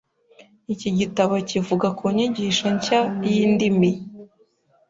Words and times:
Iki 0.73 0.89
gitabo 0.99 1.33
kivuga 1.49 1.87
ku 1.97 2.03
nyigisho 2.15 2.65
nshya 2.75 2.99
y’indimi. 3.29 3.91